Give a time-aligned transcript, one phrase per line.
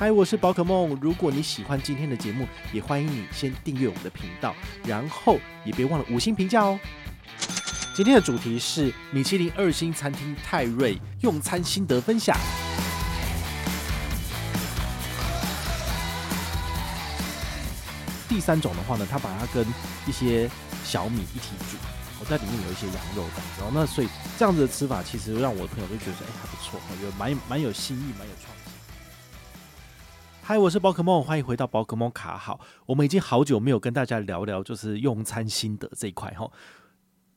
[0.00, 0.96] 嗨，我是宝可梦。
[1.00, 6.78] 如果你喜欢今天的节目，也欢迎你先订阅我们的频道，然后也别忘了五星评价哦。
[7.96, 12.38] 今天的主题是米其林二星餐厅泰瑞用餐心得分享。
[18.28, 19.66] 第三种的话呢，他把它跟
[20.06, 20.48] 一些
[20.84, 21.76] 小米一起煮，
[22.20, 24.08] 我在里面有一些羊肉当中，那所以
[24.38, 28.67] 这样子的吃法，其实让我的朋友都觉得说，哎，还不错，我觉得蛮蛮有新意，蛮有创意。
[30.48, 32.58] 嗨，我是宝可梦，欢迎回到宝可梦卡好。
[32.86, 36.50] 我们已经好久没有跟大家聊聊就是用餐心得这一块哈。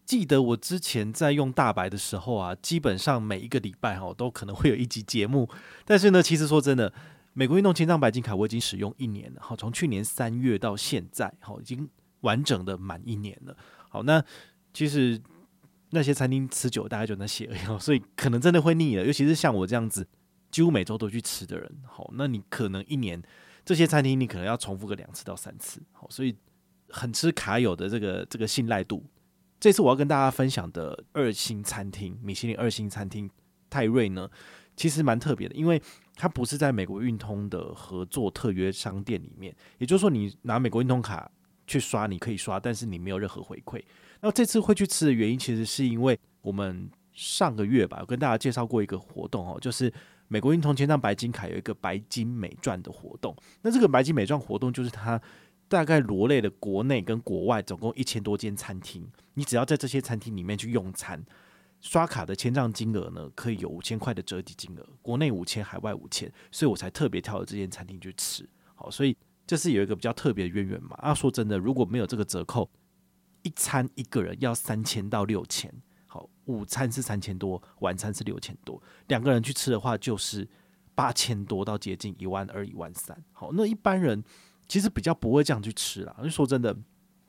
[0.06, 5.50] 记得我之前在用大白的时候啊，基本上每一个礼拜哈都可能会有一集节目。
[5.84, 6.94] 但是呢，其实说真的，
[7.34, 11.90] 美国运动千帐白金卡我已经使用一年了，哈，从去年三月到现在，哈，已经
[12.22, 13.58] 完整的满一年了。
[13.90, 14.24] 好，那
[14.74, 15.22] 其实
[15.90, 20.08] 那些餐厅吃久，大概就那些而已，所以可能真的会腻了，尤其是像我这样子。
[20.52, 23.22] 几乎每周都去吃的人，好，那你可能一年
[23.64, 26.36] 这些餐厅你可能要重复个两次到三次，好，所以
[26.90, 29.06] 很吃卡友的这个这个信赖度。
[29.60, 33.30] 这次我要跟大家分享的二星餐厅，米其林二星餐厅
[33.70, 34.28] 泰瑞呢，
[34.76, 35.80] 其实蛮特别的，因为
[36.16, 41.32] 它不是在美国运通的合作特约商店里面，也就是说你拿美国运通卡
[41.68, 43.80] 去刷，你可以刷，但是你没有任何回馈。
[44.20, 49.94] 那这次会去吃的原因，其实是因为我们上个月吧，有跟大家介绍过一个活动哦，就是。
[50.32, 55.22] 美国运通千帐白金卡有一个白金美钻的活动，那这个白金美钻活动就是它
[55.68, 61.22] 大概罗列了国内跟国外总共一千多间餐厅，你只要在这些餐厅里面去用餐，
[61.82, 68.48] 刷卡的签账金额呢可以有五千块的折抵金额，国内五千，海外五千，所以我才特别挑了这间餐厅去吃。
[68.74, 69.14] 好，所以
[69.46, 70.96] 这是有一个比较特别的渊源嘛。
[71.02, 72.72] 啊，说真的，如果没有这个折扣，
[73.42, 75.70] 一餐一个人要三千到六千。
[76.52, 80.48] 午餐是三千多，晚餐是六千多，两个人去吃的话就是
[80.94, 83.18] 八千多到接近一万二、一万三。
[83.32, 84.24] 好，那一般人
[84.68, 86.16] 其实比较不会这样去吃啦。
[86.22, 86.76] 就说真的，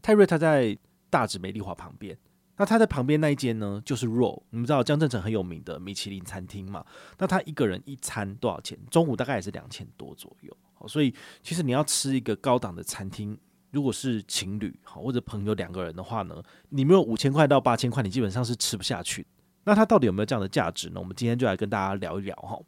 [0.02, 0.76] 泰瑞他在
[1.08, 2.18] 大直美丽华旁边，
[2.56, 4.42] 那他在旁边那一间呢，就是 Roll。
[4.50, 6.84] 你们知道江振诚很有名的米其林餐厅嘛？
[7.18, 8.78] 那他一个人一餐多少钱？
[8.90, 10.56] 中午大概也是两千多左右。
[10.74, 13.38] 好，所以其实你要吃一个高档的餐厅。
[13.72, 19.26] 如果是情侣哈，或者朋友两个人的话呢，你没有五千块到八千块，你基本上是吃不下去。
[19.64, 21.00] 那它到底有没有这样的价值呢？
[21.00, 22.58] 我们今天就来跟大家聊一聊哈。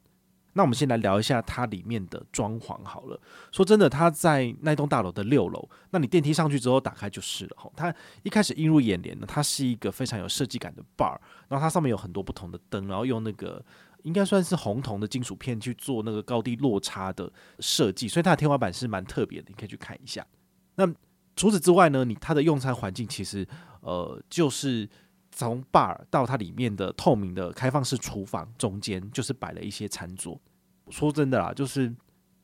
[0.57, 3.21] 那我们先来聊一下它里面的装潢好了。
[3.51, 7.69] 说真的，它在那栋大楼的六楼，那你电梯上去之后打开就是了哈。
[7.75, 7.93] 它
[8.23, 13.61] 一开始映入眼帘呢，它是一个非常有设计感的 bar，然后它上面有很多不同的灯，然后用那个
[14.05, 20.25] 应该算是红铜的金属片去做那个高低落差的设计，所以它的天花板是蛮特别的，你可以去看一下。
[20.77, 20.93] 那
[21.37, 23.47] 除此之外呢，你它的用餐环境其实，
[23.81, 24.89] 呃，就是
[25.33, 30.41] 从 bar 到它里面的透明的开放式厨房中间，就是摆了一些餐桌。
[30.91, 31.93] 说真的啦，就是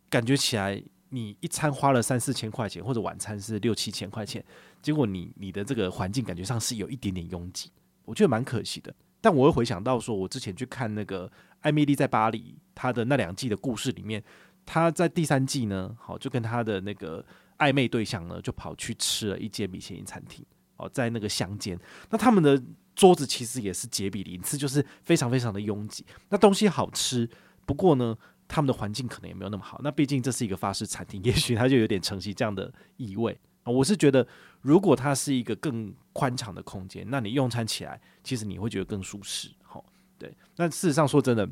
[0.09, 4.45] 感觉起来，你一餐花了三四千块钱，或者晚餐是六七千块钱，
[4.83, 7.71] 结果你你的这个环境感觉上是有一点点拥挤，
[8.05, 8.93] 我觉得蛮可惜的。
[9.21, 11.29] 但我会回想到说，我之前去看那个
[11.61, 12.39] 《艾米丽在巴黎》
[12.75, 14.21] 她的那两季的故事里面，
[14.65, 17.25] 她在第三季呢，好就跟她的那个。
[17.61, 20.45] 暧昧对象呢，就跑去吃了一间米其林餐厅
[20.77, 21.79] 哦，在那个乡间。
[22.11, 22.61] 那他们的
[22.97, 26.05] 桌子其实也是杰比林次，就是非常非常的拥挤。
[26.31, 27.29] 那东西好吃，
[27.65, 28.17] 不过呢，
[28.49, 29.81] 他们的环境可能也没有那么好。
[29.85, 33.39] 那毕竟这是一个法式餐厅，也许它就有点承袭这样的意味。
[33.65, 34.27] 我是觉得，
[34.63, 39.51] 如果它是一个更宽敞的空间，那你用餐起来，其实你会觉得更舒适。
[39.63, 39.85] 好，
[40.19, 40.35] 对。
[40.57, 41.49] 那事实上说真的。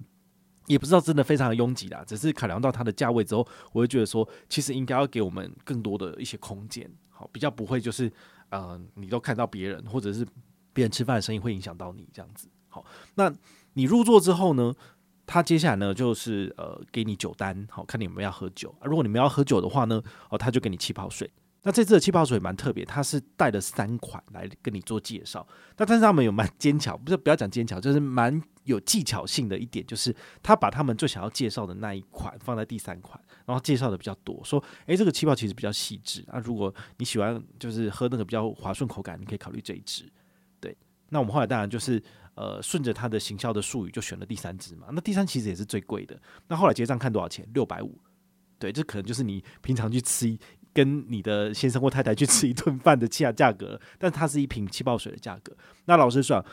[0.69, 8.13] 也不知道真的非常的拥挤啦，只是考量到它的价位之后，我会觉得说，其实应该要给我们更多的一些空间，好，比较不会就是，
[8.51, 10.25] 呃，你都看到别人或者是
[10.73, 12.49] 别人吃饭的声音会影响到你这样子。
[12.69, 12.85] 好，
[13.15, 13.33] 那
[13.73, 14.75] 你入座之后呢，
[15.27, 21.31] 他接下来呢就是呃给你酒单，好，看你们要喝酒，如果你们要喝酒的话呢，哦，他就给你气泡水。
[21.63, 25.47] 那这次的气泡水蛮特别，它是带了三款来跟你做介绍。
[25.77, 36.39] 那但是他们有蛮 坚巧，不是不要讲精巧，就是蛮有技巧性的一点，就是他把他们最想要介绍的那一款放在第三款，然后介绍的比较多，说，诶，这个气泡其实比较细致啊。
[36.39, 40.11] 如果你喜欢就是喝那个比较滑顺口感，你可以考虑这一支。
[40.61, 40.75] 对，
[41.09, 42.01] 那我们后来当然就是
[42.35, 44.87] 呃顺着他的行销的术语就选了第三支嘛。
[44.93, 46.19] 那第三其实也是最贵的。
[46.47, 47.47] 那后来结账看多少钱？
[47.53, 47.99] 六百五。
[48.61, 50.39] 对，这可能就是你平常去吃一。
[50.79, 55.53] 跟你的先生或太太去吃一顿饭的价价格，但它是一瓶气泡水的价格。
[55.87, 56.45] 那老实说，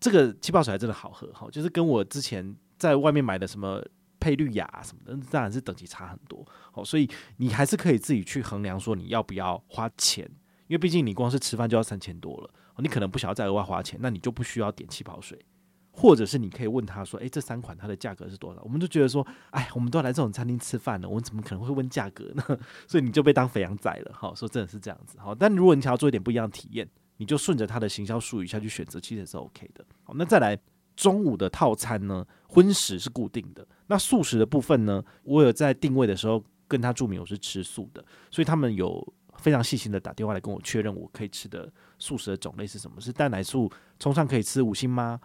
[0.00, 3.80] 这个气泡水还真的好喝，哈，就是跟我之前在外面买的什么
[4.18, 6.44] 配绿雅什么的，当然是等级差很多。
[6.72, 10.28] 好，所以你还是可以自己去衡量说你要不要花钱，
[10.66, 15.38] 因为毕竟你光是吃饭就要三千多了，你可能不想要再额外花钱，那你就不需要点气泡水。
[15.96, 22.42] 或者是你可以问他说：“诶，这三款它的价格是多少？”我们就觉得说：“哎，我们都来这种餐厅吃饭了，我们怎么可能会问价格呢？”
[22.88, 24.12] 所以你就被当肥羊仔了。
[24.12, 25.16] 好，说真的是这样子。
[25.20, 26.88] 好，但如果你想要做一点不一样的体验，
[27.18, 29.84] 你就顺着他的行销术语下去选择，其实是 OK 的。
[30.02, 30.58] 好，那再来
[30.96, 32.26] 中午的套餐呢？
[32.48, 35.00] 荤食是固定的，那素食的部分呢？
[35.22, 43.00] 我有在定位的时候跟他注明我是吃素的，所以他们有非常细心的打电话来跟我确认我可以吃的素食的种类是什么？
[43.00, 45.20] 是蛋奶素冲上可以吃五星吗？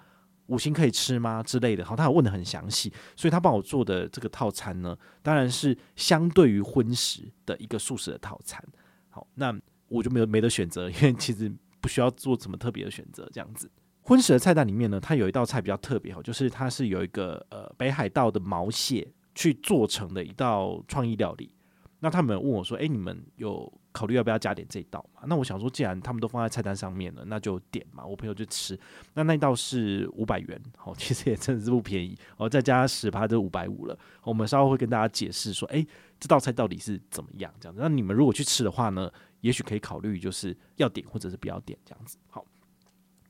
[0.50, 1.42] 五星可以吃吗？
[1.42, 1.86] 之类的。
[1.86, 8.64] 好，他有问得很详细，所以他帮我做的这个套餐呢，当然是相对于荤食的一个素食的套餐。
[9.10, 9.58] 好，那
[9.88, 13.72] 我就没有没得选择，因为其实不需要做什么特别的选择，这样子。
[14.02, 21.54] 荤食的菜单里面呢，它有一道菜比较特别，就是它是有一个呃北海道的毛蟹去做成的一道创意料理。
[22.00, 28.06] 那他们问我说：“诶，你们有考虑要不要加点这一道嘛？”那我想说，既然他们都放在菜单上面了，那就点嘛。
[28.06, 28.80] 我朋友就吃，
[29.14, 32.48] 那那道是五百元，好，其实也真的是不便宜哦。
[32.48, 33.98] 再加十趴就五百五了。
[34.24, 35.86] 我们稍后会跟大家解释说，诶，
[36.20, 37.82] 这道菜到底是怎么样这样子。
[37.82, 39.12] 那你们如果去吃的话呢，
[39.42, 42.18] 也许可以考虑就是要点或者是不要点这样子。
[42.30, 42.46] 好，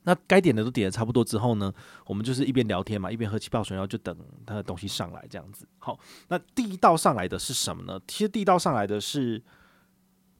[0.09, 1.71] 那该点的都点的差不多之后呢，
[2.05, 5.67] 我们就是一边聊天嘛，一边喝气泡水，然后就等他的东西上来这样子。
[5.77, 7.99] 好，那第一道上来的是什么呢？
[8.07, 9.41] 其实第一道上来的是。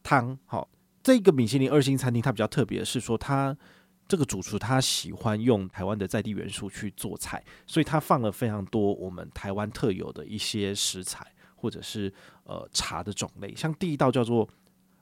[0.02, 0.68] 汤好，
[1.04, 3.56] 这个米其林二星餐厅它比较特别的是说，它
[4.08, 12.12] 这个主厨他喜欢用台湾的在地元素去做菜，所以他放了非常多我们台湾特有的一些食材，或者是
[12.46, 14.48] 呃茶的种类，像第一道叫做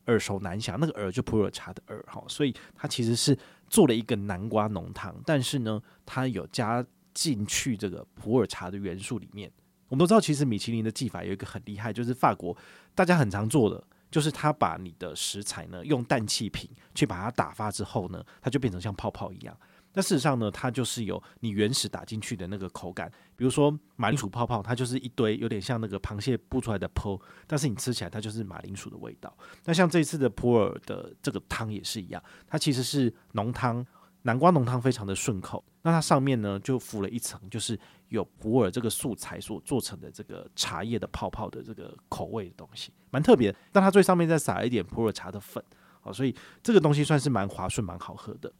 [0.07, 3.37] 耳熟难详，那个耳就普洱茶的耳哈，所以它其实是
[3.69, 9.51] 做了一个南瓜浓汤，但是呢，它有加进去这个普洱茶的元素里面。
[9.89, 12.55] 我们都知道，其实米其林的技法有一个很厉害，就是法国
[12.93, 13.83] 大家很常做的。
[14.09, 19.53] 就是他把你的食材呢，用氮气瓶去把它打发之后呢，它就变成像泡泡一样。
[19.97, 23.11] 那事实上呢，它就是有你原始打进去的那个口感。
[23.35, 29.35] 比如说马铃薯泡泡，它就是一堆有点像那个螃蟹布出来的泡，但是你吃起来它就是马铃薯的味道。
[29.65, 33.83] 那像这一次的普洱的这个汤也是一样，它其实是浓汤。
[34.23, 37.79] 南瓜浓汤非常的顺口，那它上面呢就浮了一层，就是
[38.09, 43.55] 有普洱这个素材所做成的这个茶叶的泡泡的这个口味的东西，蛮特别。
[43.71, 45.63] 但它最上面再撒一点普洱茶的粉，
[46.01, 48.51] 好，所以这个东西算是蛮滑顺、蛮好喝的。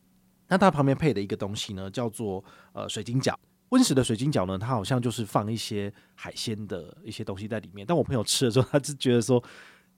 [0.48, 3.34] 那它旁边配的一个东西呢，叫做呃水晶饺。
[3.70, 7.86] 温食的水晶饺呢，它好像就是放一些海鲜的一些东西在里面。
[7.86, 9.44] 但我朋友吃的时候，他就觉得说，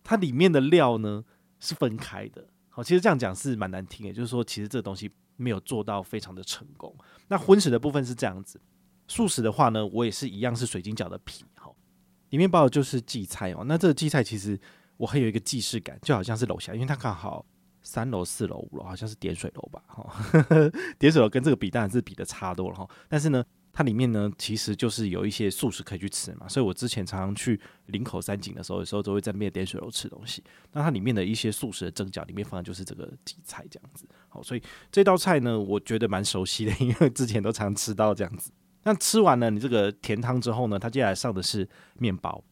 [0.04, 1.24] 它里面的料呢
[1.60, 2.48] 是分开的。
[2.70, 5.12] 好，其实这样讲是蛮难听的，就是说其实这个东西。
[5.42, 6.94] 没有做到非常的成功。
[7.30, 8.60] 那荤食的部分是这样子，
[9.08, 11.72] 素食的话呢，我也是一样是水晶饺的皮，哈，
[12.32, 13.64] 里面包的就是荠菜哦。
[13.66, 14.60] 那这个荠菜其实
[14.98, 17.46] 我很有一个既视感，就好像是楼下，因为它刚好
[17.90, 20.32] 三楼、四楼、五楼，好像是点水楼吧，哈，
[21.00, 23.44] 点水楼跟这个比当然是比的差多了哈，但是呢。
[23.72, 30.44] 它里面呢，其实就是有一些素食可以去吃嘛，所以我之前常常去林口三井的时候，有时候都会在那边点水楼吃东西。
[30.74, 34.06] 那它里面的一些素食的蒸饺，里面放的就是这个荠菜这样子。
[34.28, 34.62] 好，所以
[34.92, 38.52] 这道菜呢，我觉得蛮熟悉的， 因为之前都常吃到这样子。
[38.84, 41.70] 那吃完了你这个甜汤之后呢，它接下来上的是
[42.00, 42.44] 面包。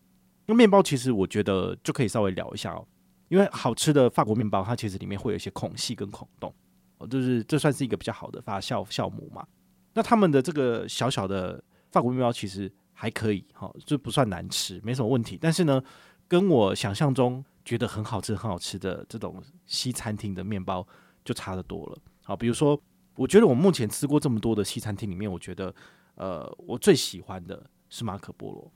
[0.45, 2.87] 那面包其实我觉得就可以稍微聊一下哦，
[3.29, 6.53] 因为好吃的法国面包，它其实里面会有一些孔隙跟孔洞，
[6.97, 9.45] 哦，就是这算是一个比较好的发酵酵母嘛。
[9.93, 15.37] 那他们的这个小小的法国面包其实还可以，哈，就不算难吃，没什么问题。
[15.41, 15.83] 但是呢，
[16.27, 20.87] 跟我想象中觉得很好吃、很好吃的这种西餐厅的面包
[21.25, 21.97] 就差得多了。
[22.23, 22.79] 好，比如说，
[23.15, 25.73] 我觉得我目前吃过这么多的西餐厅里面，我觉得，
[26.15, 28.71] 呃，我最喜欢的是马可波罗。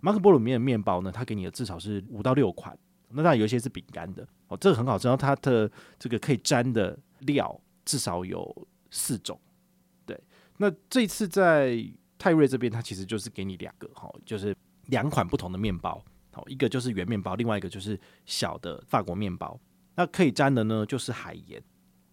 [0.00, 2.76] 马可波罗里面的面包呢，它给你的至少是五到六款，
[3.08, 5.06] 那当然有一些是饼干的，哦，这个很好吃。
[5.08, 9.40] 然后它的这个可以沾的料至少有四种。
[10.04, 10.20] 对
[10.58, 11.78] 那这次在
[12.18, 14.56] 泰瑞这边，它其实就是给你两个哈，就是
[14.86, 19.58] 两款不同的面包，好，一个就是圆面包，另外一个就是小的法国面包。
[19.94, 21.62] 那可以沾的呢，就是海盐，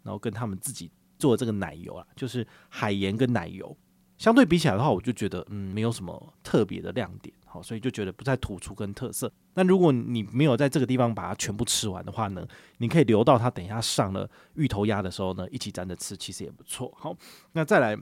[0.04, 3.76] 然后跟他们自己做的这个奶油啊，就是海盐跟奶油。
[4.22, 9.34] 相对比起来的话，我就觉得嗯，没有什么特别的亮点，好，所以就觉得不太突出跟特色。
[9.56, 12.48] 那如果你没有在这个地方把它全部吃完的话呢，
[12.78, 16.94] 你可以留到它等一下上了芋头鸭的时候呢，一起沾着吃，其实也不错。
[16.96, 17.18] 好，
[17.54, 17.98] 那再来。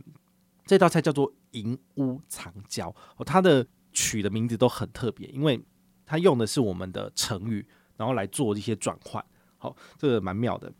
[0.65, 5.59] 这道菜叫做银屋藏娇哦，它的取的名字都很特别，因为
[6.05, 7.65] 它用的是我们的成语，
[7.97, 9.23] 然后来做一些转换。
[9.57, 10.71] 好，这个蛮妙的。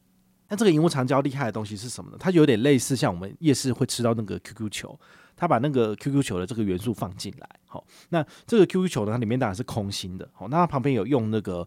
[0.48, 2.17] 那这个银屋藏娇厉害的东西是什么呢？
[2.19, 5.00] 它有点类似像我们夜市会吃到那个 QQ 球，
[5.39, 7.50] 他把那个 QQ 球的这个元素放进来。
[7.65, 10.29] 好，那这个 QQ 球呢，它里面当然是空心的。
[10.34, 11.65] 好，那它旁边有用那个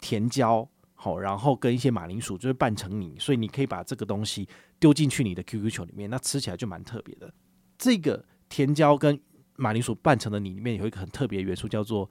[0.00, 4.48] 甜椒，好，然后跟一些马铃薯，就是拌成泥，所以你可以把这个东西
[4.80, 7.32] 丢进去你的 QQ 球里面，那吃起来就蛮特别的。
[7.78, 9.20] 这个甜椒跟
[9.54, 12.10] 马铃薯拌成的泥里面有一个很特别的元素，叫做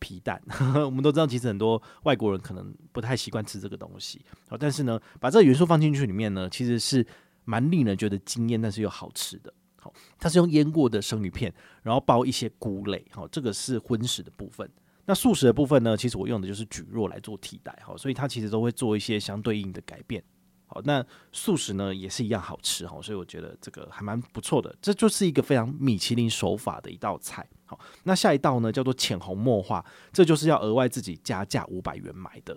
[0.00, 0.42] 皮蛋。
[0.84, 4.24] 我们都知道，其实很多外国人可能不太习惯吃这个东西。
[4.48, 7.06] 好，但是呢，把这个元素放进去里面呢，其实是
[7.44, 9.52] 蛮令人觉得惊艳，但是又好吃的。
[9.82, 13.04] 好，它是用腌过的生鱼片，然后包一些菇类。
[13.10, 14.70] 好，这个是荤食的部分。
[15.06, 17.76] 那素食的部分呢，其实我用的就是蒟蒻来做替代。
[17.84, 20.22] 好，所以它其实都会做一些相对应的改变。
[20.66, 27.44] 好，那素食呢也是一样好吃哈，所以我觉得这个还蛮不错的，这就是一个非常米其林手法的一道菜。
[27.64, 32.56] 好，那下一道呢叫做浅红墨画，这就是要额外自己加价五百元买的。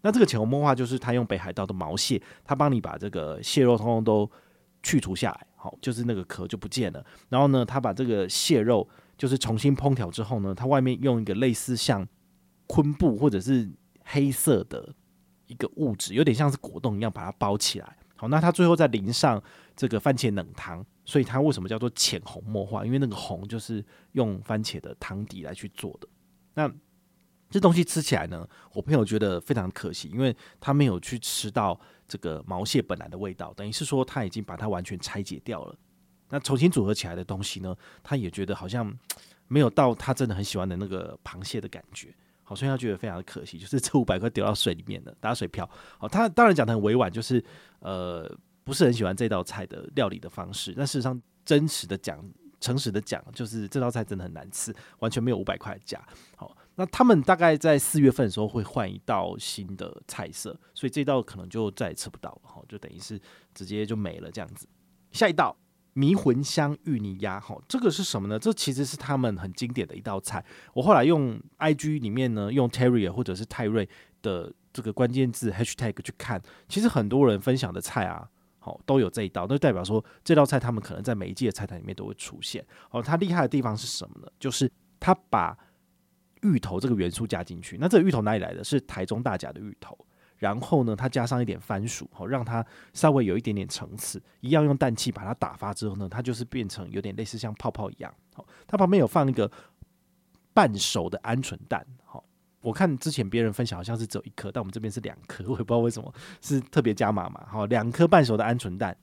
[0.00, 4.28] 那这个浅红墨画就是他用北海道的毛蟹，他帮你把这个蟹肉通通都
[4.82, 7.04] 去除下来，好，就是那个壳就不见了。
[7.28, 12.06] 然后呢，他把这个蟹肉就是重新烹调之后呢，他外面用一个类似像
[12.66, 13.70] 昆布或者是
[14.04, 14.94] 黑色的。
[15.48, 17.96] 一个物质有点像是果冻一样，把它包起来。
[18.16, 19.42] 好，那它最后再淋上
[19.76, 22.86] 这个番茄冷汤，所以它为什么叫做浅红墨画？
[22.86, 26.08] 因为那个红就是用番茄的汤底来去做的。
[26.54, 26.72] 那
[27.50, 31.78] 这东西吃起来呢，我朋友觉得非常可惜，因为他没有去吃到
[32.12, 35.74] 这个毛蟹本来的味道，等于是说他已经把它完全拆解掉了。
[36.28, 38.92] 那重新组合起来的东西呢，他也觉得好像
[39.48, 42.14] 没有到他真的很喜欢的那个螃蟹的感觉。
[42.42, 45.66] 好，所以他觉得非常的可惜，就是这五百块丢到水里面了打水漂。
[45.96, 47.42] 好，他当然讲得很委婉，就是
[47.78, 48.30] 呃
[48.62, 50.74] 不是很喜欢这道菜的料理的方式。
[50.76, 52.22] 但事实上，真实的讲，
[52.60, 56.04] 诚实的讲，就是这道菜真的很难吃，完全没有五百块的价。
[56.36, 62.40] 好，那他们大概在四月份的时候会换一道新的菜色，所以这道可能就再也吃不到了。
[62.44, 63.20] 哈，就等于是
[63.54, 64.66] 直接就没了这样子。
[65.10, 65.56] 下一道。
[65.94, 68.38] 迷魂香芋泥鸭，哈，这个是什么呢？
[68.38, 70.42] 这其实是他们很经典的一道菜。
[70.72, 73.86] 我后来用 IG 里面呢，用 Terrier 或者是泰瑞
[74.22, 78.26] 的这个关键字 Hashtag 去看，其实很多人分享的菜啊，
[78.58, 82.64] 好都有这一道，那代表说这道菜他们可能在每一季的菜单里面都会出现。
[82.90, 84.26] 哦，它厉害的地方是什么呢？
[84.40, 85.54] 就是他把
[86.42, 87.76] 芋头这个元素加进去。
[87.80, 88.62] 那这个芋头哪里来的？
[88.62, 89.96] 是台中大甲的芋头。
[90.38, 98.12] 然后呢，它加上一点番薯，好让它稍微有一点点层次，一样用氮气把它打发之后呢，它就是变成有点类似像泡泡一样。
[98.34, 99.48] 好，它旁边有放一个
[100.52, 101.86] 半熟的鹌鹑蛋。
[102.04, 102.24] 好，
[102.60, 107.46] 我看之前别人分享好像是只有一颗，但我们这边是两颗，我也不知道为什么是特别加码嘛。
[107.48, 108.96] 好，两颗半熟的鹌鹑蛋，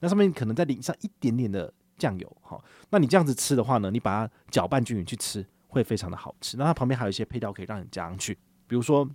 [0.00, 2.36] 那上面可能再淋上一点点的酱油。
[2.40, 6.58] 好，那你这样子吃的话呢，你把它搅拌均匀去吃，会非常的好吃。
[6.58, 8.34] 那它旁边还有一些配料可以让你加上去，
[8.66, 9.08] 比如说。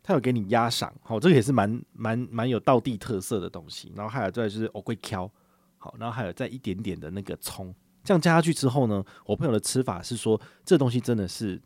[0.00, 3.92] 他有给你鸭赏，好，这个也是蛮蛮蛮有道地特色的东西。
[3.94, 5.30] 然后还有再就是藕桂条，
[5.76, 11.60] 好，然后还有再一点点的那个葱，这样加下去之后呢，我朋友的吃法是说，这东西真的是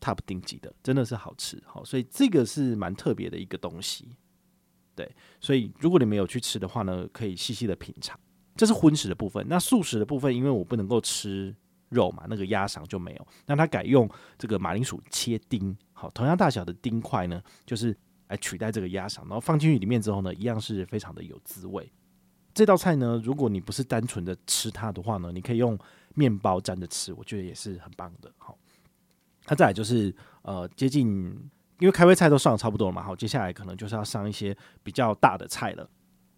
[0.00, 4.08] top 顶级的，真的是好吃，好，所以这个是蛮特别的一个东西。
[4.94, 8.18] 对，所以如果你没有去吃的话呢，可以细细的品尝。
[8.56, 11.54] 这是荤食的部分，那素食的部分，因为我不能够吃。
[11.88, 17.96] 肉嘛，那个鸭赏就没有，那他改用这个马铃薯切丁，好，同样大小的丁块呢，就是
[18.28, 21.90] 来取代这个鸭赏，然后放进去里面之后呢，一样是非常的有滋味。
[22.54, 25.78] 这道菜呢，如果你不是单纯的吃它的话呢，你可以用
[26.14, 28.32] 面包沾着吃，我觉得也是很棒的。
[28.36, 28.58] 好，
[29.46, 31.06] 那再来就是呃接近，
[31.78, 35.88] 因为开胃菜都上的差不多了嘛，好，接下来可能就是要上一些比较大的菜了。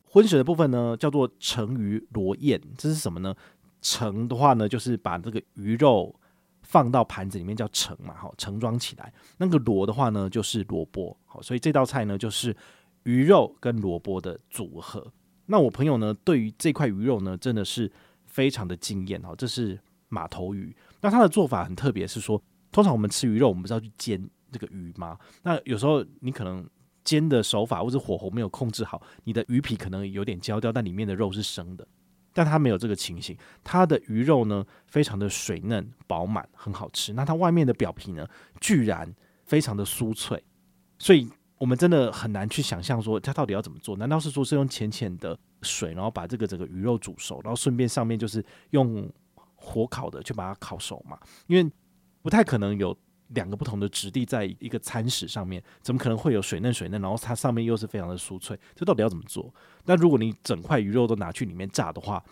[0.04, 3.34] 荤食的部分呢，叫做成鱼螺燕，这是什么呢？
[3.82, 6.14] 盛的话呢，就是把这个鱼肉
[6.62, 9.12] 放到盘子里面叫盛嘛，好，盛装起来。
[9.38, 12.56] 那个螺的话呢，就是萝卜，好，所以这道菜呢就是
[13.04, 15.12] 鱼肉跟萝卜的组合。
[15.46, 17.90] 那我朋友呢，对于这块鱼肉呢，真的是
[18.26, 20.74] 非常的惊艳，好，这是马头鱼。
[21.00, 25.18] 那它的做法很特别，是说，通常我们吃鱼肉，我们不是要去煎这个鱼吗？
[25.42, 26.64] 那有时候你可能
[27.02, 31.88] 煎的手法或者火候没有控制好，你的鱼皮可能有点焦掉，但里面的肉是生的。
[32.32, 37.12] 但它没有这个情形，它的鱼肉呢，非常的水嫩饱满，很好吃。
[37.12, 38.26] 那它外面的表皮呢，
[38.60, 40.42] 居然非常的酥脆，
[40.98, 43.96] 所以我们真的很难去想象说它到底要怎么做？
[43.96, 49.10] 难道是说是用浅浅的水，然后把这个整个鱼肉煮熟，然后顺便上面就是用
[49.54, 51.18] 火烤的去把它烤熟嘛？
[51.46, 51.70] 因为
[52.22, 52.96] 不太可能有。
[53.30, 58.58] 两个不同的质地在一个餐食上面，怎么可能会有水嫩水嫩，然后它上面又是非常的酥脆？
[58.74, 59.52] 这到底要怎么做？
[59.84, 62.22] 那如果你整块鱼肉都拿去里面炸的话，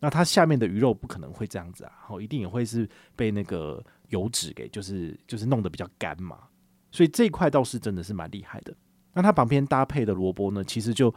[0.00, 6.38] 那它下面的鱼肉不可能会这样子啊，好，一定也会是被那个油脂给就是就是弄得比较干嘛。
[6.90, 8.74] 所以这一块倒是真的是蛮厉害的。
[9.14, 11.12] 那它旁边搭配的萝卜呢，其实就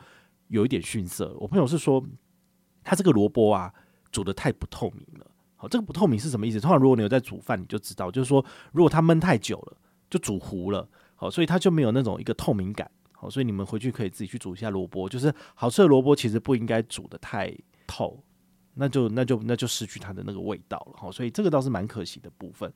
[0.48, 1.36] 有一点逊色。
[1.40, 2.04] 我朋友是说，
[2.84, 3.74] 它这个萝卜啊，
[4.12, 5.30] 煮得太不透明了。
[5.58, 6.60] 好，这个不透明是什么意思？
[6.60, 9.78] 通常如果你有在煮饭，你就知道，就是说，如果它焖太久了，
[10.10, 10.88] 就煮糊了。
[11.16, 12.90] 好，所以它就没有那种一个透明感。
[13.12, 15.10] 好，所以你们回去可以自己去煮一下萝卜。
[15.10, 17.52] 就是好吃的萝卜其实不应该煮得太
[17.88, 18.24] 透，
[18.76, 21.12] 那就那就那就失去它的那个味道了好。
[21.12, 22.72] 所以这个倒是蛮可惜的部分。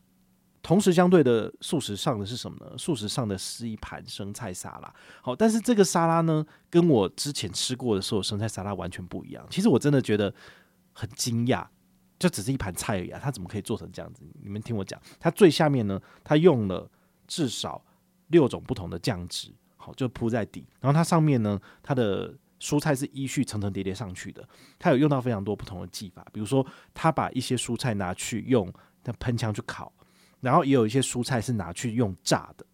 [0.64, 2.78] 同时，相对的素食上的是什么呢？
[2.78, 4.94] 素食上的是一盘生菜沙拉。
[5.22, 9.46] 好，但是这个沙拉呢，跟我之前吃过的所有生菜沙拉完全不一样。
[9.50, 10.34] 其实我真的觉得
[10.94, 11.66] 很惊讶，
[12.22, 14.24] 就只是一盘菜而已啊，它怎么可以做成这样子？
[14.42, 16.90] 你们听我讲，它最下面呢，它用了
[17.28, 17.84] 至少
[18.28, 20.68] 六种不同的酱汁，好，就铺在底。
[20.80, 24.48] 然后它上面呢，它的蔬菜是依序层层叠叠上去的。
[24.78, 26.64] 它有用到非常多不同的技法，比如说，
[26.94, 28.72] 它把一些蔬菜拿去用
[29.20, 29.92] 喷枪去烤。
[30.42, 32.66] 然后也有一些蔬菜是拿去用炸的，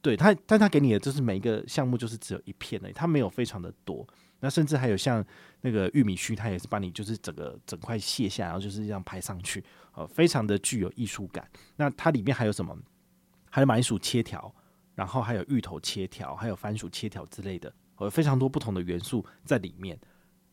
[0.00, 4.06] 对它，但它给你的就是每一个项目就是只有一片而已，它没有非常的多。
[4.44, 5.24] 那甚至还有像
[5.62, 11.48] 那个玉米须，它也是把你就是整个整块卸下，然后就是这样排上去，呃，非常的具有艺术感。
[11.76, 12.76] 那它里面还有什么？
[13.50, 14.54] 还有马铃薯切条，
[14.94, 19.98] 然后还有芋头切条，还有番薯切条之类的，呃非常多不同的元素在里面，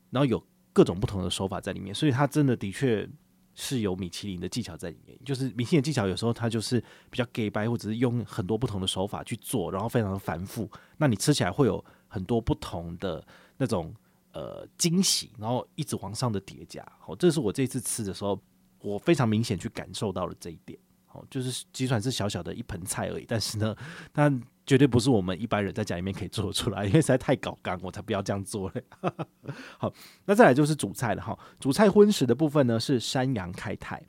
[0.09, 3.09] 然后有各种不同的手法在里面，所以它真的的确。
[3.53, 6.79] 是有米其林的技巧在里面，就是米其林的技巧有时候它就是
[7.09, 10.71] 比较假掰，或者是用很多不同的手法去做，然后非常的繁复。
[10.95, 13.21] 那你吃起来会有很多不同的
[13.61, 13.93] 那种
[14.33, 16.83] 呃惊喜，然后一直往上的叠加。
[16.97, 18.41] 好，这是我这次吃的时候，
[18.79, 20.79] 我非常明显去感受到了这一点。
[21.05, 23.75] 好，就是即算是小小的一盆菜而已，但是呢，
[24.11, 24.33] 它
[24.65, 28.83] 绝对不是我们一般人在家里面可以做出来，因为实在太搞干，我才不要这样做嘞。
[29.77, 29.93] 好，
[30.25, 31.37] 那再来就是主菜了哈。
[31.59, 34.01] 主菜荤食的部分呢是山羊开泰，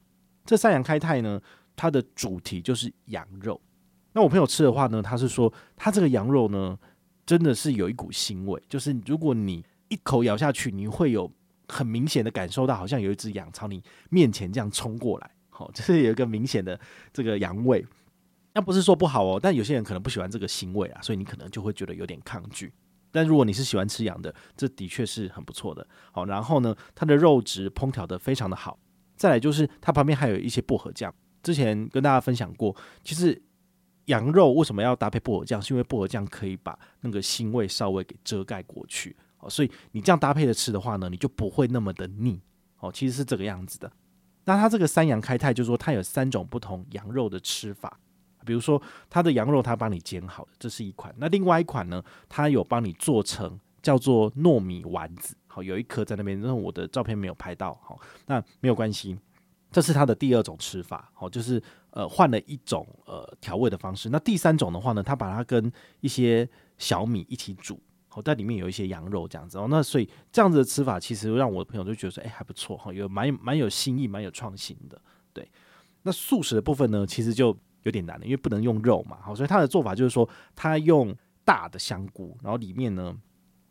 [0.47, 1.39] 这山羊开泰呢，
[1.77, 3.61] 它的主题就是羊肉。
[4.15, 6.79] 那我朋友吃的话呢，他是说他这个羊肉呢，
[7.25, 11.31] 真的是有一股腥味，就是如果你一口咬下去，你会有
[11.69, 15.31] 很明显的感受到，好像有一只羊朝你面前这样冲过来。
[15.51, 16.79] 好， 就是有一个明显的
[17.13, 17.85] 这个羊味，
[18.55, 22.73] 那不是说不好哦，但有些人可能不喜欢这个腥味啊，所以你可能就会觉得有点抗拒。
[23.11, 25.87] 但如果你是喜欢吃羊的，这的确是很不错的。
[26.11, 28.79] 好，然后呢，它的肉质烹调得非常的好。
[29.15, 32.75] 再来就是它旁边还有一些薄荷酱，之前跟大家分享过，
[33.05, 33.41] 其实
[34.07, 39.17] 羊肉为什么要搭配薄荷酱，是因为薄荷酱可以把那个腥味稍微给遮盖过去。
[39.37, 42.41] 好，所以你这样搭配着吃的话呢，你就不会那么的腻。
[42.81, 43.91] 哦，其实是这个样子的。
[44.45, 47.97] 那它这个三羊开泰，就是说它有三种不同羊肉的吃法，
[48.45, 51.15] 比如说它的羊肉它帮你煎好的，这是一款。
[51.17, 59.17] 那另外一款呢，它有帮你做成叫做糯米丸子，好，有一颗在那边，那我的照片没有拍到，好，那没有关系，
[59.73, 64.11] 这是它的第二种吃法，好，就是呃换了一种呃调味的方式。
[64.11, 67.81] 那第三种的话呢，它把它跟一些小米一起煮。
[68.09, 75.01] 好，在里面有一些羊肉这样子哦，那所以这样子的吃法其实让我的朋友就觉得说，哎，还不错哈，有蛮蛮有新意，蛮有创新的。
[75.33, 75.51] 对，
[76.03, 83.17] 那素食的部分呢，其实就有点难了，因为不能用肉嘛，好，所以他的做法就是说，他用大的香菇，然后里面呢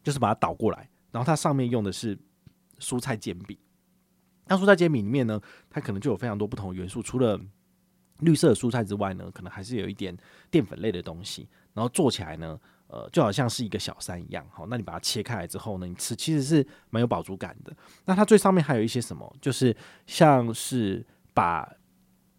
[0.02, 2.18] 就是把它倒过来，然后它上面用的是
[2.80, 3.56] 蔬菜煎饼。
[4.52, 7.40] 那蔬菜煎饼里面呢，它可能就有非常多不同的元素，除了
[8.20, 10.16] 绿色的蔬菜之外呢，可能还是有一点
[10.50, 12.60] 淀粉类的东西，然后做起来呢。
[12.94, 17.74] 呃，就好像是一个小山一样，好，那你把它切开来之后呢，你吃其实是蛮有饱足感的。
[18.04, 19.74] 那它最上面还有一些什么，就是
[20.06, 21.02] 像是
[21.34, 21.66] 把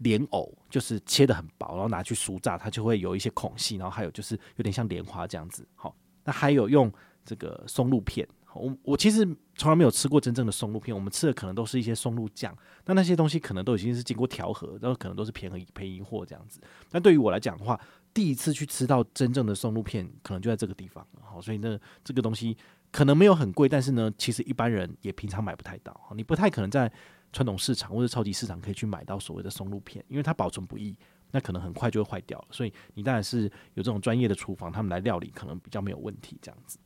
[0.01, 6.92] 莲藕，就是切得很薄，然后拿去酥炸，它就会有一些孔隙，然后还有就是有点像莲花这样子，好，那还有用
[7.25, 16.60] 这个松露片，我我其实从来没有吃过真正的松露片，我们吃的可能都是一些松露酱，那那些东西可能都已经是经过调和，然后可能都是便宜便宜货这样子。
[16.90, 17.80] 但对于我来讲的话，
[18.12, 22.56] 第一次去吃到真正的松露片，可能就在这个地方，好，所以呢，这个东西
[22.90, 26.92] 可能没有很贵，但是呢，其实一般人也平常买不太到，你不太可能在
[27.32, 30.94] 传统市场或者超级市场可以去买到所谓的松露片，因为它保存不易，
[31.30, 36.78] 那可能很快就会坏掉了，所以你当然是有这种专业的厨房，他们来料理可能比较没有问题，这样子。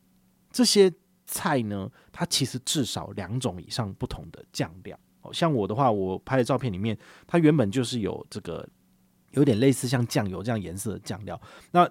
[0.52, 0.90] 这些
[1.26, 8.68] 菜呢，它其实至少两种以上不同的酱料，好像我的话，我拍的照片里面，它原本就是有这个。
[9.32, 11.38] 有点类似像酱油这样颜色的酱料，
[11.72, 11.86] 那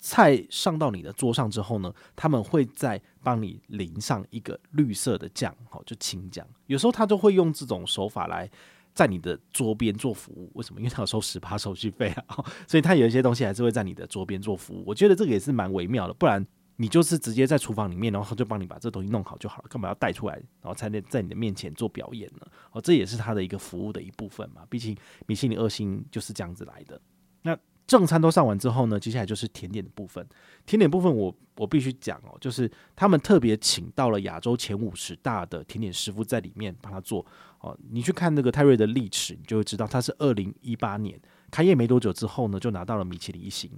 [0.00, 6.44] 菜上到你的桌上之后呢，他们会再帮你淋上一个绿色的酱，好，就青酱。
[6.66, 8.50] 有时候他都会用这种手法来
[8.94, 10.50] 在你的桌边做服务。
[10.54, 10.80] 为什么？
[10.80, 14.82] 因为他有收十八手续费啊，所以他有一些东西还是会在你的桌边做服务。
[14.84, 16.44] 我觉得这个也是蛮微妙的，不然。
[16.80, 22.46] 你就是直接在厨房里面，然后他就帮你把这东西弄好就好了，干嘛要带出来，然后才能在你的面前做表演呢？
[22.70, 24.62] 哦，这也是他的一个服务的一部分嘛。
[24.70, 27.00] 毕竟米其林二星就是这样子来的。
[27.42, 30.24] 那正餐都上完之后呢，接下来就是甜点的部分。
[30.66, 37.26] 甜点部分我，我我必须讲哦，就是他们特别请到了亚洲前五十大的甜点师傅在里面帮他做。
[37.58, 43.68] 哦，你去看那个泰瑞的历史，你就会知道他是二零一八年开业没多久之后呢，就拿到了米其林一星。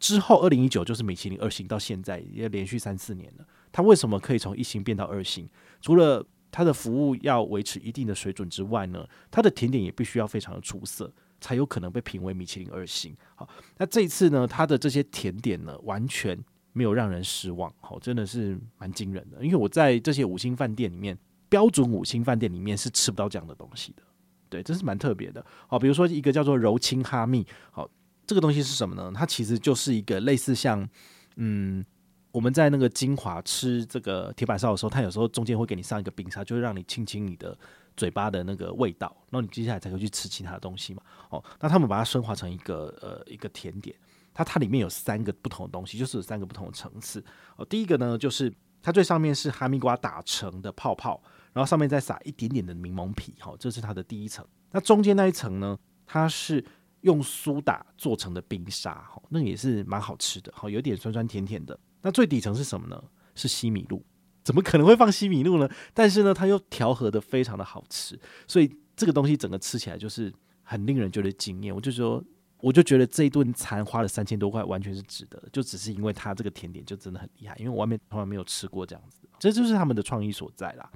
[0.00, 3.46] 之后，二零一九就是米其林二星，到现在也连续三四年了。
[3.70, 5.48] 它为什么可以从一星变到二星？
[5.80, 13.14] 除了它的服务要维持一定的水准之外呢，它的甜点也必须要非常的出色，才有可能被评为米其林二星。
[13.36, 16.36] 好，那这一次呢，它的这些甜点呢，完全
[16.72, 19.44] 没有让人失望，好，真的是蛮惊人的。
[19.44, 21.16] 因为我在这些五星饭店里面，
[21.48, 24.02] 标准五星饭店里面是吃不到这样的东西的，
[24.48, 25.44] 对，这是蛮特别的。
[25.68, 27.88] 好，比如说一个叫做柔青哈密，好，
[28.30, 29.10] 这个东西是什么呢？
[29.12, 30.88] 它其实就是一个类似像，
[31.34, 31.84] 嗯。
[32.32, 37.58] 我们在那个金华吃这个铁板烧的时候，它有时候中间会给你上一个冰沙，就会让你清清你的
[37.96, 41.02] 嘴巴的那个味道，然后你接下来才会去吃其他的东西嘛。
[41.30, 43.96] 哦，那他们把它升华成一个呃一个甜点，
[44.32, 47.20] 它它里面有三个不同的东西，就是有三个不同的层次。
[47.56, 51.20] 哦，第一个呢，就是它最上面是哈密瓜打成的泡泡，
[51.52, 54.46] 然后上面再撒一点点的柠檬皮，好，这是它的第一层。
[54.70, 56.64] 那中间那一层呢，它是
[57.02, 61.78] 用苏打做成的冰沙，好，那也是蛮好吃的，好，有点酸酸甜甜的。
[62.02, 63.02] 那最底层是什么呢？
[63.34, 64.02] 是西米露，
[64.42, 65.68] 怎么可能会放西米露呢？
[65.94, 70.32] 但是呢，它又调和的非常的好吃，所以这个东西整个吃起来就是
[70.62, 71.74] 很令人觉得惊艳。
[71.74, 72.22] 我就说，
[72.60, 80.90] 我就觉得这一顿餐花了三千多块，完全是值得，就只是因为它这个甜点就真的很厉害，因为我外面从来没有吃过这样子，这就是他们的创意所在啦。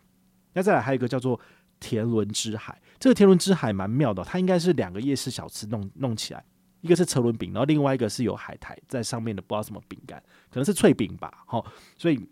[0.52, 1.40] 那再来还有一个叫做
[1.80, 6.44] 田伦之海，这个田伦之海蛮妙的，它应该是两个夜市小吃弄弄起来。
[6.80, 11.32] 一个是车轮饼，然后另外一个是有海苔在上面的，不知道什么饼干，可能是脆饼吧。
[11.48, 11.64] 好，
[11.96, 12.28] 所以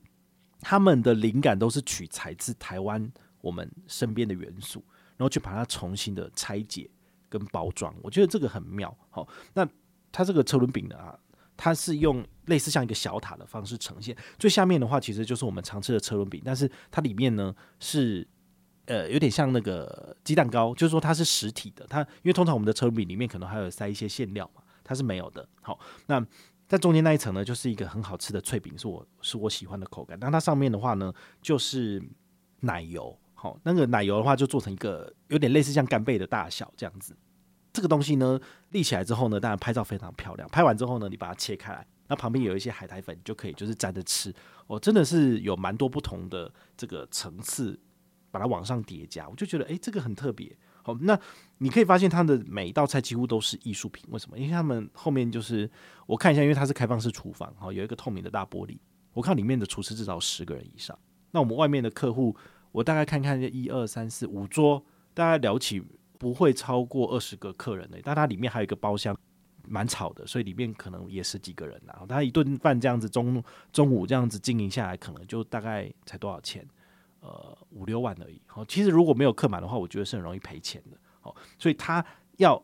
[0.61, 4.85] 他们的灵感都是取材自台湾我们身边的元素，
[5.17, 6.91] 然后去把它重新的拆解
[7.31, 7.95] 跟包装。
[8.03, 8.95] 我觉得这个很妙。
[9.09, 9.67] 好，那
[10.11, 11.19] 它这个车轮饼呢，啊，
[11.57, 18.29] 它是用类似像一个小塔的方式呈现，最下面的话其实就是我们常吃的车轮饼，但是它里面呢是。
[18.87, 21.87] 呃，有点像那个鸡蛋糕，就是说它是实体的。
[21.89, 25.49] 它因为通常我们的车轮饼里面可能还有塞一些馅料嘛，它是没有的。
[25.61, 26.25] 好，那
[26.67, 30.19] 在中间那一层呢，就是一个很好吃的脆饼，是我是我喜欢的口感。
[30.19, 32.03] 但它上面的话呢，就是
[32.61, 33.17] 奶油。
[33.35, 37.17] 好，那个奶油的话就做成一个有点类似像干贝的大小这样子。
[37.73, 38.39] 这个东西呢
[38.71, 40.49] 立起来之后呢，当然拍照非常漂亮。
[40.49, 44.35] 拍完之后呢，你把它切开来，那旁边有一些海苔粉，就可以就是沾着吃。
[44.67, 47.79] 哦，真的是有蛮多不同的这个层次。
[48.33, 50.57] 把它往上叠加，我就觉得诶、这个很特别。
[50.83, 51.17] 好，那
[51.59, 54.05] 你可以发现它的每一道菜几乎都是艺术品。
[54.11, 54.37] 为什么？
[54.37, 55.71] 因为他们后面就是
[56.07, 58.77] 我看一下，因为它是开放式厨房，哈，有一个透明的大玻璃，
[59.13, 60.99] 我看里面的厨师至少十个人以上。
[61.31, 62.35] 那我们外面的客户，
[62.73, 65.81] 我大概看看，一二三四五桌，大概聊起
[66.19, 68.01] 不会超过二十个客人的。
[68.03, 69.17] 但它里面还有一个包厢，
[69.69, 71.81] 蛮吵的，所以里面可能也十几个人。
[71.87, 73.41] 然后他一顿饭这样子中
[73.73, 76.67] 中午这样子经营下来，可能就大概才多少钱？
[77.23, 78.43] 呃，五六万而已。
[78.47, 80.99] 好，其实如果没有客满的话，我觉得是很容易赔钱的。
[81.21, 82.05] 好，所以他
[82.39, 82.61] 要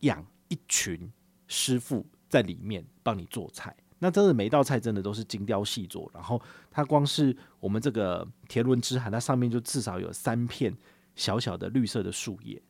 [0.00, 1.12] 养一群
[1.46, 3.76] 师傅在里面帮你做菜。
[3.98, 6.08] 那真的每一道菜真的都是精雕细琢。
[6.14, 6.40] 然后
[6.70, 10.74] 它光是我们这个田伦之海，它上面就至少有三片
[11.14, 12.62] 小小的绿色的树叶。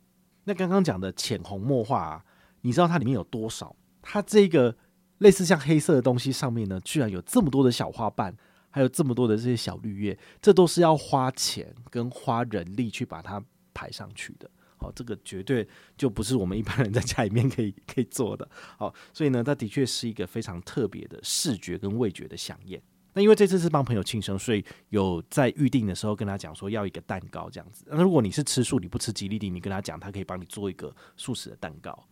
[0.42, 2.24] 那刚刚讲的浅红墨画啊，
[2.62, 3.76] 你知道它里面有多少？
[4.02, 4.76] 它这个
[5.18, 8.36] 类似像黑色的东西上面呢，居然有这么多的小花瓣。
[8.70, 14.50] 还有这么多的这些小绿叶，这都是要花钱跟花人力去把它排上去的。
[14.76, 18.48] 好，这个绝对就不是我们一般人在家里面可以可以做的。
[18.76, 22.80] 好，所以呢，它的确是一个非常特别的视觉跟味觉的饗宴。
[23.14, 27.84] 那因为这次是帮朋友庆生，所以有在预定的时候跟他讲说要一个蛋糕这样子。
[27.88, 32.06] 那如果你是吃素，你不吃吉利丁，你跟他讲，他可以帮你做一个素食的蛋糕。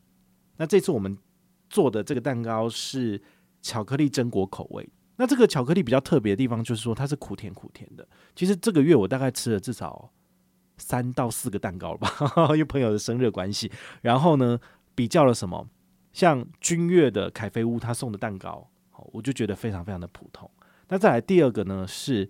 [0.56, 1.16] 那这次我们
[1.70, 3.22] 做的这个蛋糕是
[3.62, 4.88] 巧克力榛果口味。
[5.16, 8.06] 那这个巧克力比较特别的地方，就是说它是苦甜苦甜的。
[8.34, 10.10] 其实这个月我大概吃了至少
[10.76, 12.10] 三到四个蛋糕了吧，
[12.52, 13.70] 因为朋友的生日关系。
[14.02, 14.58] 然后呢，
[14.94, 15.68] 比较了什么，
[16.12, 18.70] 像君悦的凯菲屋他送的蛋糕，
[19.12, 20.50] 我就觉得非常非常的普通。
[20.88, 22.28] 那再来第二个呢，是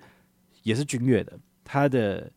[0.63, 2.31] 也是君悦的，他的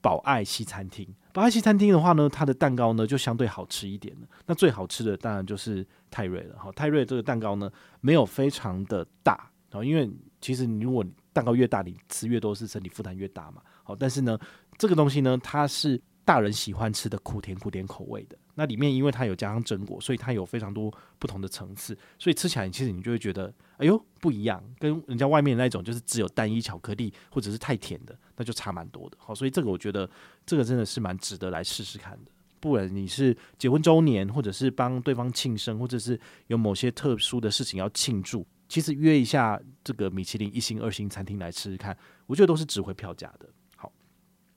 [0.00, 1.08] 宝爱西餐厅。
[1.36, 4.26] 巴西餐厅的话呢，它的蛋糕呢就相对好吃一点了。
[4.46, 6.56] 那最好吃的当然就是泰瑞了。
[6.58, 7.70] 好，泰瑞这个蛋糕呢
[8.00, 13.60] 没有非常的大，然后因为其实你如果蛋糕越大，你吃越多是身体负担越大嘛。
[13.82, 14.38] 好，但是呢
[14.78, 18.38] 这个东西呢它是大人喜欢吃的苦甜苦甜口味的。
[18.58, 29.16] 那里面因为它有加上榛果，所以它有非常多不同的层次，所以吃起来其实你就会觉得哎呦不一样，跟人家外面那种就是只有单一巧克力或者是太甜的，那就差蛮多的。
[29.20, 30.08] 好，所以这个我觉得
[30.44, 32.30] 这个真的是蛮值得来试试看的。
[32.58, 43.46] 不然你是结婚周年，或者是帮对方庆生，或者是有某些特殊的事情要庆祝，其实约一下这个米其林一星、二星餐厅来吃吃看，我觉得都是值回票价的。
[43.76, 43.92] 好，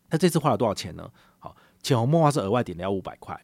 [0.09, 1.11] 那这次花了多少钱呢？
[1.37, 3.39] 好，浅红墨画是额外点的要五百块。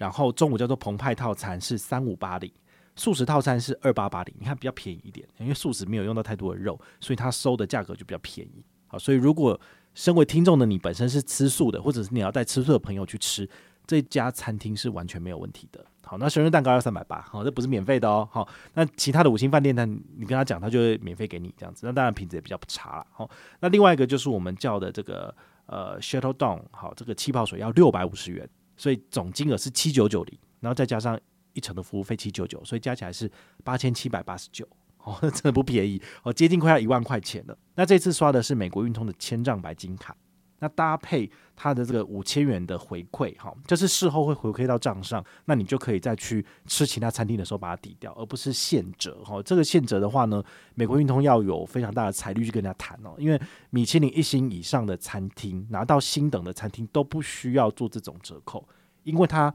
[0.00, 2.50] 然后中午叫做澎湃套餐是三五八零，
[2.96, 8.64] 素食套餐是二八八零，你看比较便宜一点，因为素食没有用到太多的肉，所以它收的价格就比较便宜。
[8.86, 9.60] 好，所以如果
[9.92, 13.46] 身为听众的你本身是吃素的，或者是你要带吃素的朋友去吃，
[13.86, 15.84] 这家餐厅是完全没有问题的。
[16.02, 18.26] 好，那生日蛋糕要三百八，好，这不是免费的哦。
[18.32, 19.84] 好，那其他的五星饭店呢？
[19.84, 21.84] 你跟他讲，他就会免费给你这样子。
[21.84, 23.06] 那当然品质也比较不差了。
[23.12, 25.34] 好，那另外一个就是我们叫的这个
[25.66, 28.48] 呃 Shuttle Down，好，这个气泡水要六百五十元，
[28.80, 31.20] 所以总金额是七九九零，然后再加上
[31.52, 33.30] 一成的服务费七九九，所以加起来是
[33.62, 34.66] 八千七百八十九。
[35.04, 37.58] 哦， 真的不便宜哦，接近快要一万块钱了。
[37.74, 40.16] 那这次刷的是美国运通的千丈白金卡。
[40.60, 49.42] 那搭配它的这个五千元的回馈，哈，就是事后会回馈到账上，那你就可以再去吃其他餐厅的时候把它抵掉，而不是现折，哈。
[49.42, 50.42] 这个现折的话呢，
[50.74, 58.66] 美国运通要有非常大的财力去跟人家谈哦，因为米其林一星以上的餐厅拿到星等的餐厅都不需要做这种折扣，
[59.02, 59.52] 因为它。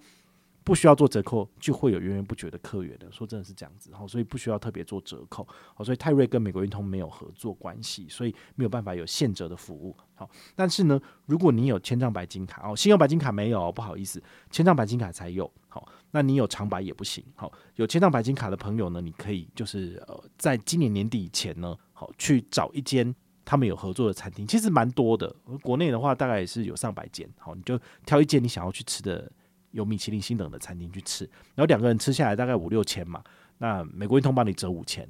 [0.65, 3.09] 不需要做折扣，就会有源源不绝的客源的。
[3.11, 5.47] 说真的是这样子，所以不需要特别做折扣。
[5.75, 9.95] 好所以泰瑞跟美国运通没有合作关系，所以没有办法有现折的服务。
[10.15, 15.49] 好，但是呢，如果你有千帐白金卡哦，信用白金卡没有，不好意思，千帐白金卡才有。
[15.67, 17.23] 好，那你有长白也不行。
[17.35, 23.13] 好，有千帐白金卡的朋友呢，你可以就是呃，在今年年底以前呢，好去找一间
[23.45, 25.31] 他们有合作的餐厅，其实蛮多的。
[25.61, 27.29] 国内的话，大概也是有上百间。
[27.37, 29.31] 好，你就挑一间你想要去吃的。
[29.75, 33.21] 有米其林星等的餐厅去吃，然后两个人吃下来大概五六千嘛，
[33.57, 35.05] 那美国运通帮你折五千，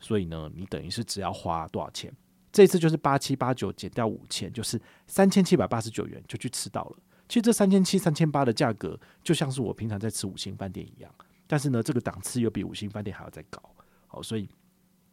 [0.00, 2.12] 所以呢，你等于是只要花多少钱？
[2.50, 6.96] 这次就是八七八九减掉五千，就是三千七百八十九元就去吃到了。
[7.28, 11.14] 其实这三千七、三千八的价格，就像是我平常在吃五星饭店一样，
[11.46, 13.62] 但是呢，这个档次又比五星饭店还要再高，
[14.08, 14.48] 好，所以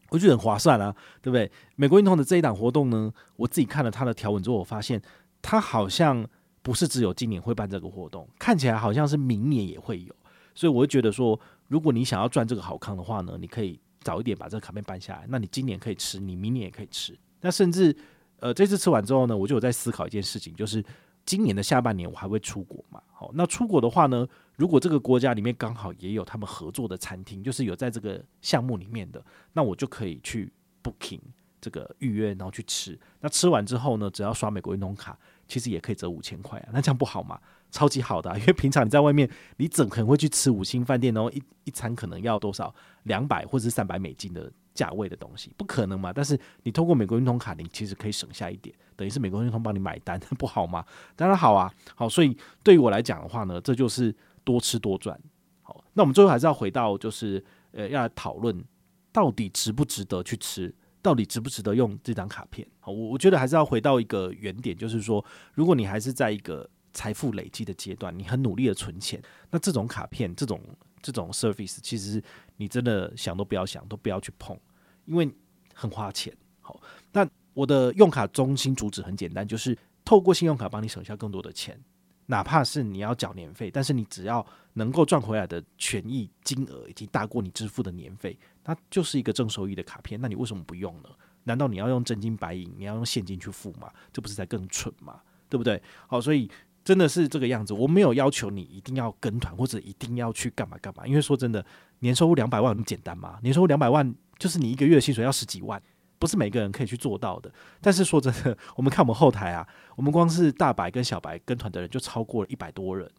[0.10, 0.92] 我觉得很划算啊，
[1.22, 1.52] 对不对？
[1.76, 5.00] 美国运通的这一档活动呢，我自己看了它的条文之后，我发现
[5.44, 6.28] 它好像。
[6.66, 10.16] 不是只有今年会办这个活动，看起来好像是明年也会有，
[10.56, 17.16] 所以我会觉得说，如果你想要赚这个好康的话呢，你可以早一点把这个卡片办下来，那你今年可以吃，你明年也可以吃。
[17.40, 17.96] 那甚至，
[18.40, 20.84] 呃，这次吃完之后呢，我就有在思考一件事情，就是
[21.24, 23.00] 今年的下半年我还会出国嘛？
[23.14, 29.24] 好，那出国的话呢，如果这个国家里面刚好也有他们合作的餐厅，就是有在这个项目里面的，
[29.54, 30.52] 那我就可以去
[30.82, 31.22] booking
[31.62, 33.00] 这个预约，然后去吃。
[33.22, 35.16] 那吃完之后呢，只要刷美国运通卡。
[35.48, 37.40] 其实也可以折五千块啊，那这样不好吗？
[37.72, 46.14] 超级好的， 因为平常你在外面，你怎可能会去吃五星饭店，然后一一餐可能要多少两百或者是三百美金的价位的东西，不可能嘛。
[46.14, 50.86] 但是你通过美国运通卡，你其实可以省下一点，等于是美国运通帮你买单， 不好吗？
[51.16, 55.20] 当然好啊，好，所以对于我来讲的话呢，这就是多吃多赚。
[55.62, 58.64] 好，那我们最后还是要回到，就是呃，要来讨论
[59.12, 60.74] 到底值不值得去吃。
[61.06, 62.68] 到底值不值得用这张卡片？
[62.80, 70.60] 好，我我觉得还是要回到一个原点，就是说，如果你还是在一个财富累积的阶段，你很努力的存钱，那这种卡片、这种
[71.04, 72.20] 这种 service，其实
[72.58, 74.60] 你真的想都不要想，都不要去碰，
[75.06, 75.32] 因为
[75.76, 76.36] 很花钱。
[76.60, 81.80] 好，那我的用卡中心主旨很简单，就是透过信用卡帮你省下更多的钱。
[82.28, 90.20] 哪怕是你要缴年费，但是你只要能够赚回来的权益金额已经大过你支付的年费，它就是一个正收益的卡片。
[90.20, 91.10] 那你为什么不用呢？
[91.44, 93.92] 难道你要用真金白银，你要用现金去付吗？
[94.12, 95.22] 这不是才更蠢吗？
[95.48, 95.80] 对不对？
[96.08, 96.50] 好，所以
[96.84, 97.74] 真的是这个样子。
[97.74, 101.64] 我没有要求你一定要跟团或者一定要去干嘛干嘛，因为说真的，
[102.00, 103.38] 年收入两百万那么简单吗？
[103.44, 105.80] 年收入两百万就是你一个月的薪水要十几万。
[106.18, 107.52] 不是每个人可以去做到的，
[107.82, 113.10] 但是说真的， 我们看我们后台啊，我们光是大白跟小白跟团的人就超过了一百多人，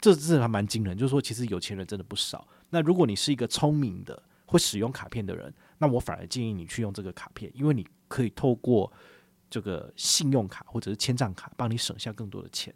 [0.00, 0.96] 这真的还蛮惊人。
[0.96, 2.46] 就是说，其实有钱人真的不少。
[2.70, 8.92] 那如果你是一个聪明的会使用卡片的人，那我反而建议你去用这个卡片，因为你可以透过
[9.48, 12.74] 这个信用卡或者是签账卡帮你省下更多的钱。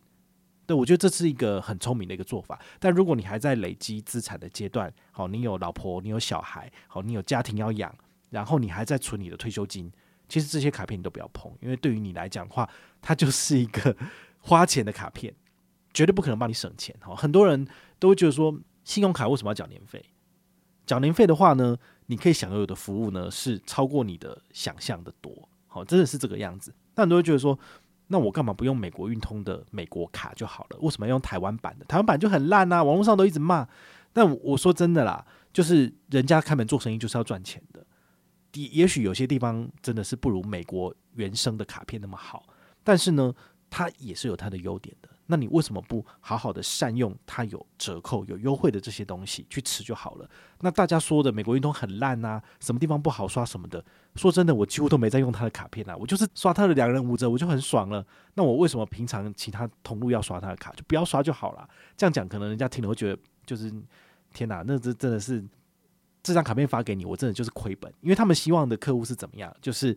[0.67, 2.59] 对，我觉得这是一个很聪明的一个做法。
[2.79, 7.95] 但如果你还在累积资产的阶段，好，你有老婆，你有小孩，好，你有家庭要养。
[8.31, 9.93] 然后你还在存你的退休金，
[10.29, 12.69] 其实这些卡片你都不要碰，因为对于你来讲的话，
[13.03, 13.95] 它就是一个
[14.41, 15.35] 花钱的卡片，
[15.93, 16.97] 绝对不可能帮你省钱。
[17.01, 17.67] 哈，很多人
[17.99, 20.05] 都会觉得说，信用卡为什么要缴年费？
[20.87, 25.49] 缴年费的话呢，你可以享有的服务呢是超过你的想象的多。
[25.67, 26.75] 好，真的是这个样子。
[26.97, 27.57] 那很多人觉得说，
[28.09, 30.79] 那我干嘛不用美国运通的美国卡就好了？
[30.81, 31.85] 为什么要用台湾版的？
[31.85, 33.69] 台湾版就很烂啊，网络上都一直骂。
[34.13, 37.87] 但我说真的啦，就是人家开门做生意就是要赚钱的。
[38.55, 42.45] 也许有些地方真的是不如美国原生的卡片那么好，
[42.83, 43.33] 但是呢，
[43.69, 45.09] 它也是有它的优点的。
[45.27, 50.29] 那你为什么不好好的善用它有折扣、有优惠的这些东西去吃就好了？
[50.61, 53.85] 那大家说的美国运通很烂啊，什么地方不好刷什么的，
[54.17, 58.05] 说真的，我几乎都没在用它的卡片啊，我就是刷它的两人五折，我就很爽了。
[58.35, 61.69] 那我为什么平常其他通路要刷它的卡，就不要刷就好了？
[61.97, 63.73] 这样讲可能人家听了会觉得就是
[64.35, 65.45] 天哪，那这真的是。
[66.23, 69.55] 这张卡片发给你，我真的就是亏本，因为他们希望的客户是怎么样？
[69.61, 69.97] 就是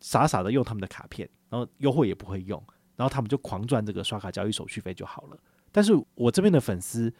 [0.00, 2.62] 傻傻的用他们的卡片，然后优惠也不会用，
[2.96, 5.36] 然后他们就狂赚这个刷卡交易手续费就好了。
[5.72, 7.12] 但是我这边的粉丝，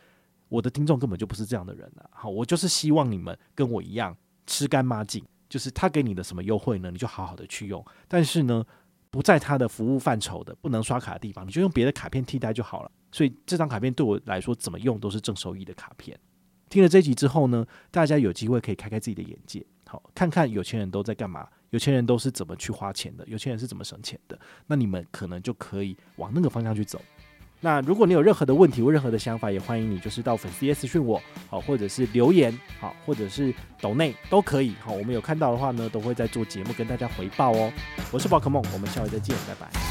[0.48, 2.08] 我的听众根本就不是这样的人啊！
[2.12, 7.84] 好，我就是希望你们跟我一样吃干抹净，就是他给你的什么优惠呢，你就好好的去用。
[8.06, 8.64] 但是呢，
[9.10, 12.90] 不在他的服务范畴的不能刷卡的地方，你就用别的卡片替代就好了。
[13.10, 16.18] 所以这张卡片对我来说怎么用都是正收益的卡片。
[16.68, 27.00] 听了这集之后呢，大家有机会可以开开自己的眼界，好，看看有钱人都在干嘛，有钱人都是怎么去花钱的，有钱人是怎么省钱的，那你们可能就可以往那个方向去走。
[27.60, 37.72] 那如果你有任何的问题或任何的想法，也欢迎你就是到粉丝页私讯我，好，或者是留言，好，或者是抖内都可以，好，我们有看到的话呢，都会在做节目跟大家回报哦。
[38.12, 39.87] 我是宝可梦，我们下回再见，拜拜。